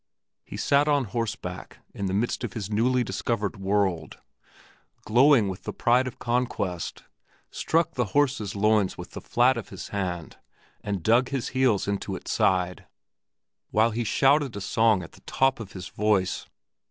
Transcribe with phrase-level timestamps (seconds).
[0.43, 4.17] He sat on horseback in the midst of his newly discovered world,
[5.05, 7.03] glowing with the pride of conquest,
[7.51, 10.37] struck the horse's loins with the flat of his hand,
[10.83, 12.81] and dug his heels into its sides,
[13.69, 16.47] while he shouted a song at the top of his voice.